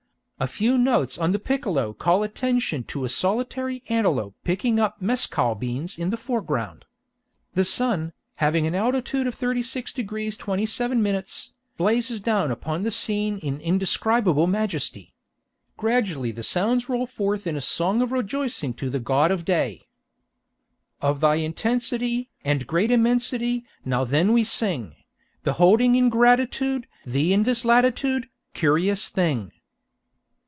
[0.41, 5.53] A few notes on the piccolo call attention to a solitary antelope picking up mescal
[5.53, 6.85] beans in the foreground.
[7.53, 13.37] The sun, having an altitude of 36 degrees 27 minutes, blazes down upon the scene
[13.37, 15.13] in indescribable majesty.
[15.77, 19.83] "Gradually the sounds roll forth in a song" of rejoicing to the God of Day:
[21.03, 24.95] "Of thy intensity And great immensity Now then we sing;
[25.43, 29.51] Beholding in gratitude Thee in this latitude, Curious thing."